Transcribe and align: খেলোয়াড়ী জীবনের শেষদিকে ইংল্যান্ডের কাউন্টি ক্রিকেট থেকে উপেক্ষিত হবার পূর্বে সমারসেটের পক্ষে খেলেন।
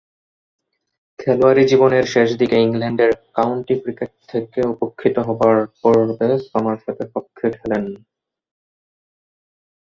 খেলোয়াড়ী 1.19 1.63
জীবনের 1.71 2.05
শেষদিকে 2.13 2.57
ইংল্যান্ডের 2.59 3.11
কাউন্টি 3.37 3.75
ক্রিকেট 3.81 4.11
থেকে 4.31 4.59
উপেক্ষিত 4.73 5.15
হবার 5.27 5.57
পূর্বে 5.79 6.27
সমারসেটের 6.49 7.09
পক্ষে 7.15 7.47
খেলেন। 7.57 7.83